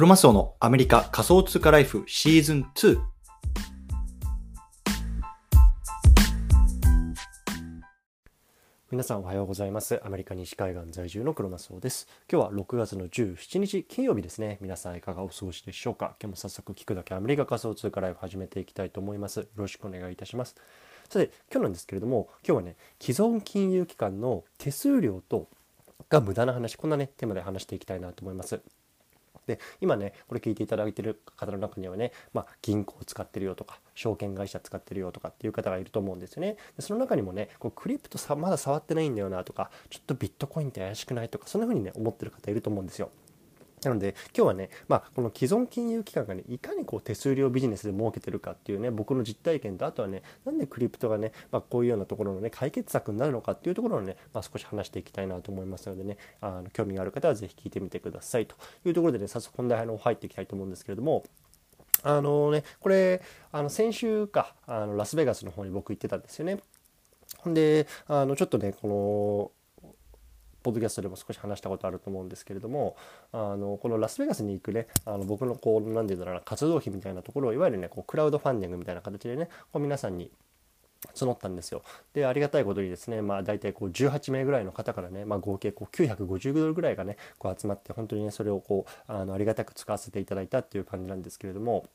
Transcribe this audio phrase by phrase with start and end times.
[0.00, 2.98] クロマスオのアメリカ仮想通貨ライフシーズン2。
[8.90, 10.00] 皆さんおはようございます。
[10.02, 12.08] アメリカ西海岸在住のクロマスオです。
[12.32, 14.56] 今日は6月の17日金曜日ですね。
[14.62, 16.16] 皆さんいかがお過ごしでしょうか？
[16.18, 19.40] 今日も早速聞くだけアメリカ仮想通貨ライフ始めていきたいと思います。
[19.40, 20.56] よろしくお願いいたします。
[21.10, 25.50] さて、今日なんですけれども、今日はね、既存金融機関の手数料と
[26.08, 28.62] が無駄な話、こんなね、テーマで話していきたいなと思います。
[29.46, 36.56] で今ねこれ聞いていただいてる方の中にはね、まあ、銀行使ってるよとか証券会社使ってるよとかっていう方がいると思うんですよね。
[36.76, 43.10] でその中にもねこうクリプトさまだ触ってないんだよなとかちょっとビットコインって怪しくないとかそんな風にね思ってる方いると思うんですよ。
[43.82, 61.24] なので今日はね、まあ、この既存金融機関がねいかにこう手数料ビジネスで儲けてるかっていうね僕の実体験とあとはねなんでクリプトがね、まあ、こういうようなところのね解決策になるのかっていうところをね、まあ、少し話していきたいなと思いますのでねあの興味がある方は是非聞いてみてくださいというところでね早速本題の入っていきたいと思うんですけれども
[62.02, 66.60] あのねこれあの先週かあのラスベガスの方に僕行ってたんですよね。
[67.38, 69.59] ほんであのちょっとねこの
[70.62, 72.96] ポッドキャストでも少し話したことあると思うんですけれども
[73.32, 80.30] あのこのラスベガスに行くねあの僕のこう何て言うんだろうな活動費みたいなところをいわゆるねこうクラウドファンディングみたいな形でねこう皆さんに
[81.14, 81.82] 募ったんですよ。
[82.12, 91.86] で、ありがたいことにですね、まあ大体こう18名ぐらいの方からね、まあ合計こう950ドルぐらいがね、こう集まって、本当にね、それをこう、あのありがたく使わせていただいたっていう感じなんですけれども、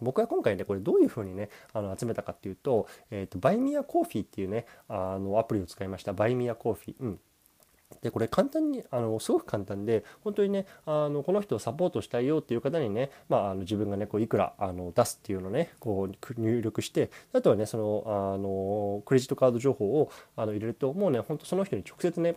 [0.00, 6.12] 僕は今回ねこれどういうふうにねあの集めたかっていうと,、えーと、バイミアコーヒーっていうねあのアプリを使いました。
[6.12, 7.20] バイミアコーヒー、うん、
[8.02, 22.36] でこれ簡単にあのすごく簡単で本当にねあのこの人をサポートしたいよっていう方にね、まあ、あの自分がねこういくらあの出すっていうのをねこう入力してあとはねそのあのクレジットカード情報をあの入れるともうね本当その人に直接ね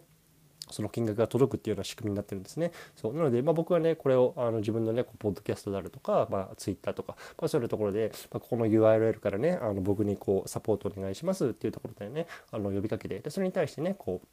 [0.72, 2.72] その金額が届くっていうような仕組みになってるんですね。
[2.96, 14.28] そうなので、まあ、僕はねこれをあの自分のねポッドキャストであるとか、まあ、ツイッターとか、まあ、そういうところで、まあ、ここの URL からねあの僕にこうサポートお願いしますっていうところでねあの呼びかけてでそれに対してねこう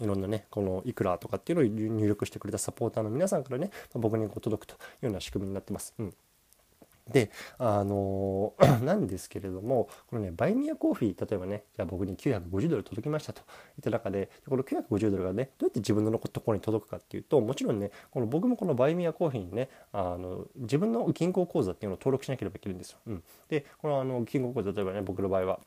[0.00, 5.94] いろんなね、このいくらとかっていうのを入力してくれたサポーターの皆さんからね、ま僕にこう届くというような仕組みになってます。
[5.98, 6.14] うん
[7.10, 22.98] で、あのー、 なんですけれども、このね、バイミアコーヒー、例えばね、じゃあ僕に950ドル届きましたといった中で、この950ドルがね、どうやって自分のところに届くかっていうと、もちろんね、この僕もこのバイミアコーヒーにね、あの、自分の銀行口座っていうのを登録しなければいけないんですよ。
[23.06, 23.22] うん。
[23.48, 25.60] で、このあの、銀行口座、例えばね、僕の場合は、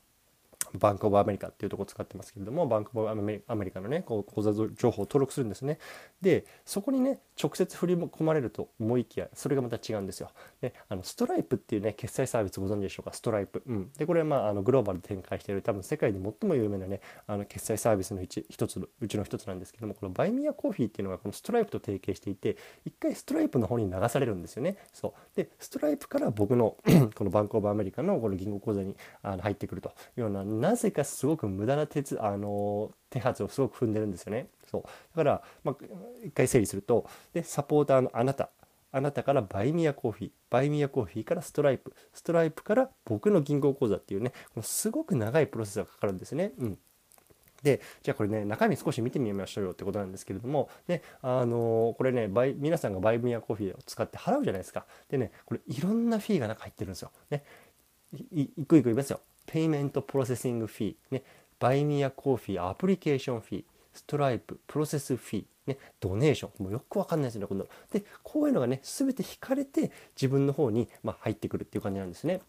[0.74, 5.80] Bank of America っていうとこを使ってますけれども、 Bank of America のね、こう口座情報を登録するんですね。
[6.22, 10.32] で、そこにね、直接振り込まれると思いきや、それがまた違うんですよ。
[10.62, 13.62] で、あの、ストライプっていうね、決済サービスご存知でしょうか、 Stripe。
[13.66, 13.92] うん。
[13.98, 24.78] で、これはまあ、あの、グローバルで展開している、多分世界で最も有名なね、あの、決済サービスの一つ、うちの一つなんですけども、この Buy Me a Coffee っていうのがこのストライプと提携していて、一回ストライプの方に流されるんですよね。
[24.94, 25.14] そう。
[25.36, 26.78] で、ストライプから僕の
[27.16, 34.48] この Bank of America のこの銀行口座にあの入ってくるというような、なぜかすごく無駄な手あの手はずをすごく踏んでるんですよね。
[34.70, 34.84] そう。
[34.84, 35.76] だから、まあ、
[36.24, 38.50] 一回整理するとでサポーターのあなた。
[38.90, 40.32] あなたからバイミアコーヒー。
[40.50, 41.94] バイミアコーヒーからストライプ。
[42.14, 46.54] ストライプから僕の銀行口座っていうねこのすごく長いプロセスがかかるんですね。
[46.58, 46.80] うん。
[47.64, 54.86] でじゃあこれね中身少し見てみましょうよってことなんですけれどもねあのこれねバイ皆さんがバイミアコーヒーを使って払うじゃないですか。
[55.10, 57.12] でねこれいろんなフィーが中入ってるんですよ。
[57.30, 57.44] ね。
[58.32, 59.20] いいくいく言いますよ。
[59.46, 60.96] Payment processing fee。
[61.12, 61.24] ね。
[61.60, 63.64] Buy Me a Coffee application fee。
[63.98, 66.64] Stripe process fee ね、 donation。
[66.64, 72.42] もうよくわかんないですよね今度でこういうのがね全て引かれて自分の方に、まあ、入ってくるっていう感じなんですね。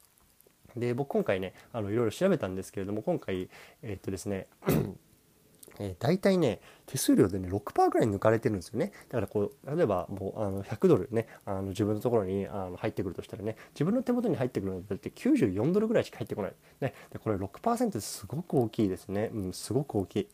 [0.77, 3.49] で僕今回ねあのいろいろ調べたんですけれども今回
[3.83, 4.47] えー、っとですね
[5.81, 8.93] えー、大体ね手数料でね6%ぐらい抜かれてるんですよね。
[9.09, 20.29] だからこう例えばもうあの100ドルねあの自分のところにあの入ってくるとしたらね自分の手元に入ってくるのだって94ドルぐらいしか入ってこない、ね、でこれ6%ってすごく大きいですね、うん、すごく大きい。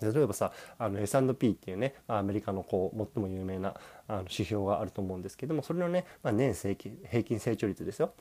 [0.00, 3.74] 例えばさあの S&P っていうねアメリカのこう最も有名な
[4.08, 6.74] あの指標があると思うんですけどもそれのね、まあ、年平
[7.22, 8.12] 均成長率ですよ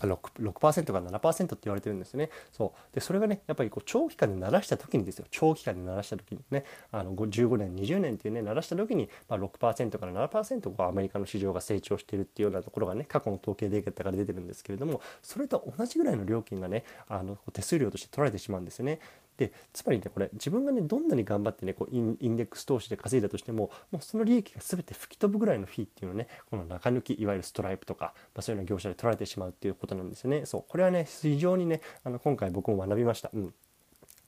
[0.00, 0.18] 6%,
[0.50, 2.30] 6から7%って言われてるんですね。
[2.52, 18.98] そうでそれがねやっぱりこう長期間で鳴らした時にですよ長期間で鳴らした時にねあの15年20年っていうね鳴らした時に、まあ、6%から7%こうアメリカの市場が成長してるっていうようなところがね過去の統計データから出てるんですけれどもそれと同じぐらいの料金がねあの手数料として取られてしまうんですよね。
[19.36, 33.30] でつまりねこれ自分がねどんなに頑張ってねこうインデックス投資で稼いだとしてももうその利益が全て吹き飛ぶぐらいのフィーっていうのねこの中抜きいわゆるストライプとか、まあ、そういうような業者で取られてしまうっていうことなんですよねそうこれはね非常にねあの今回僕も学びました。
[33.32, 33.54] うん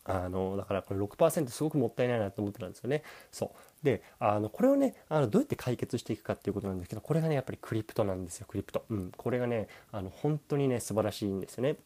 [0.09, 3.03] あのだからこれ6%すごくもったいないなと思ってたんですよね。
[3.33, 8.85] そうであのこれをねあのどうやって解決していくかっていうことなんですけどこれがねやっぱりクリプトなんですよクリプト。
[8.89, 11.77] うん、これがねあの本当にね素晴らしいんですよね。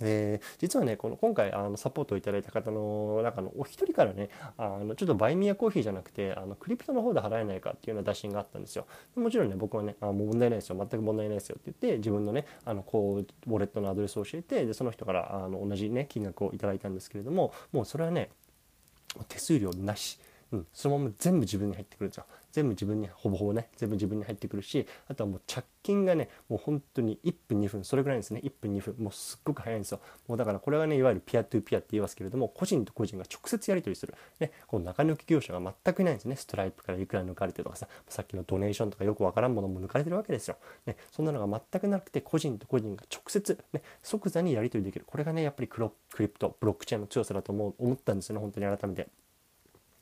[0.00, 8.86] えー、実はねこの今回あのサポートをいただいた方の中のお一人からねあのちょっとバイミヤコーヒーじゃなくてあのクリプトの方で払えないかっていうような打診があったんですよ。
[9.16, 10.76] もちろんね僕はねあもう問題ないですよ。
[10.76, 18.30] 全く問題ないですよって言って自分のねあのこうウォレットのアドレスを教えてでその人からあの同じね金額をいただいたんですけれどももうそれはね
[19.28, 20.18] 手数料なし。
[20.54, 22.24] うん、そのまま全部自分に入ってくるんですよ
[22.54, 23.68] 全部自分にほぼほぼね。
[23.76, 28.40] 全部自分に入ってくるしあとはもう着金がねもう本当に1分2分それぐらいですね。
[28.44, 28.94] 1分2分。
[29.02, 29.98] もうすっごく早いんですよ。
[30.28, 36.36] もうだからこれがねいわゆるピアトゥーピアって言いますけれども個人と個人が直接やり取りする、ね、この中抜き業者が全くいないんですね。
[36.36, 37.88] ストライプからいくら抜かれてとかさ。
[38.08, 45.04] さっきのドネーションとかよくわからんものも抜かれてるわけですよ、ね、そんなのが全くなくて個人と個人が直接、ね、即座にやり取りできる。
[45.08, 48.40] これがねやっぱりクロクリプトブロックチェーンの強さだと思う思ったんですよね。
[48.40, 49.08] 本当に改めて。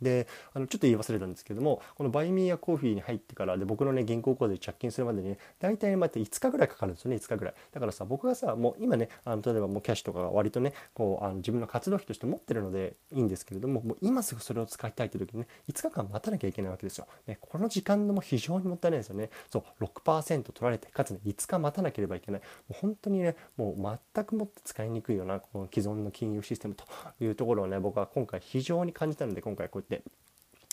[0.03, 7.55] であのちょっと言い忘れたんですけどもこのバイミーやコーヒーに入ってからで僕のね銀行口座で着金するまでにね大体また5日ぐらいかかるんですよね5日ぐらい。
[7.73, 19.31] だからさ僕がさもう今ねあの例えばもうキャッシュとかが割とねこうあの自分の活動費として持ってるのでいいんですけれどももう今すぐそれを使いたいという時にね5日間待たなきゃいけないわけですよ、ね、この時間のも非常にもったいないですよね。
[19.51, 22.41] そう6%取られてかつね5日待たなければいけない。
[22.41, 26.85] もう本当にねもう全くもって使いにくいようなこの既存の金融システムと
[27.21, 29.92] いうところをね僕は今回非常に感じたので今回こうやって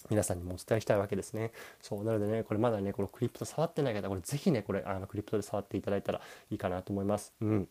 [0.10, 1.51] 皆さんにもお伝えしたいわけですね。
[1.81, 7.33] そう、なのでね、これまだね、このクリプト触ってない方、これぜひね、これ、あの、クリプトで触っていただいたらいいかなと思います。
[7.42, 7.68] うん。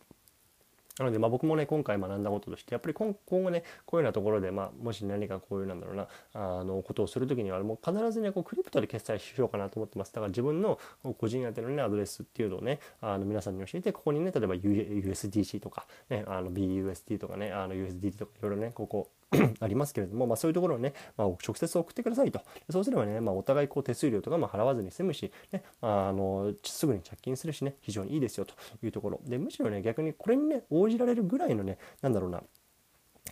[0.99, 10.79] なので、まあ、僕もね今回学んだこととしてやっぱり今後ねこういうようなところで、まあ、もし何かこういうなんだろうなあのことをする時にはもう必ずねこうクリプトで決済しようかなと思ってますだから自分の
[11.19, 19.09] 個人宛てのねアドレスっていうのをねあの皆さんに教えてここにね例えば USDC とか、ね、あの BUSD とかねあの USDT とかいろいろねここ
[19.61, 22.41] ありますけれども、まあ、そういうところをね、まあ、直接送ってくださいと。
[22.71, 29.21] そうすればね、まあ、お互いこう手数料とかも払わずに済むし、ね、あのすぐに着金するしね、非常にいいですよというところ。
[29.25, 32.43] で、むしろね、逆にこれにね、応じられるぐらいのね、なんだろうな、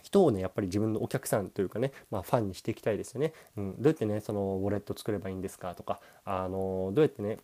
[0.03, 7.37] 人をねやっぱり自分のお客さんというかね、まあ、ファンにしていきたいですよね、うん、どうやってねそのウォレット作ればいいんですかとかあのどうやってね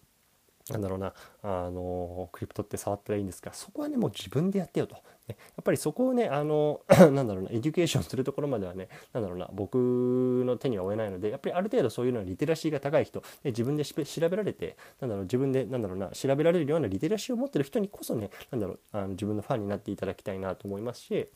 [0.70, 4.96] なんだろうな、あの、 crypto って触ったらいいんですが、そこはね、もう自分でやってよと。
[4.96, 6.82] ね、やっぱりそこをね、あの、
[7.12, 9.76] なんだろうな、 education するところまではね、なんだろうな、僕
[10.46, 21.30] の手には負えないので、やっぱりある程度そういうのはリテラシーが高い人、で自分で調べられて、なんだろう、自分で、なんだろうな、調べられるようなリテラシーを持ってる人にこそね、なんだろう、あの自分のファンになっていただきたいなと思いますし、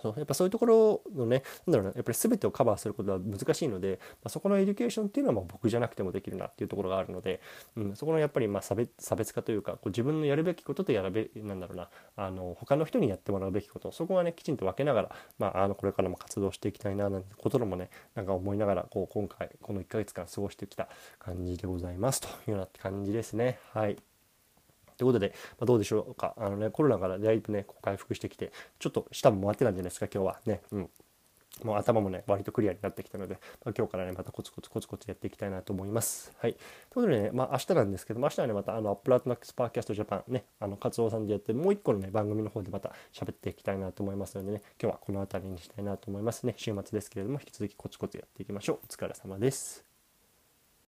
[0.00, 7.40] そうやっぱそういうところのねなんだろうなやっぱり全てをカバーすることは難しいので、まあ、そこの education っていうのはまあ僕じゃなくてもできるなっていうところがあるので、
[7.76, 20.88] うん、そこのやっぱりま差別差別化というかこう自分のやるべきこととやるべなんだろうなあの他の人にやってもらうべきことそこはねきちんと分けながら、まあ、あのこれからも活動していきたいななんてこともねなんか思いながらこう今回この1ヶ月間過ごしてきた
[21.18, 24.09] 感じでございますというような感じですねはい。
[25.00, 26.34] ということで、まあ、どうでしょうか。
[26.36, 30.60] あのね、コロナからだいぶね、こう回復してきて、ちょっと舌も回ってたんじゃないですか、今日はね。
[30.72, 30.90] うん。
[31.64, 36.32] もう頭もね、割とクリアになってきたので、まあ、今日からね、またコツコツコツコツやっていきたいなと思います。
[36.38, 36.52] はい。
[36.52, 46.52] ということでね、まあ明日なんですけど、明日はね、またあの、アップラートナックスパーキャストジャパンね、あの、活動さんでやってもう一個のね、番組の方でまた喋っていきたいなと思いますのでね、今日はこの辺りにしたいなと思いますね。
[46.58, 48.78] 週末ですけれども、引き続きコツコツやっていきましょう。
[48.84, 49.89] お疲れ様です。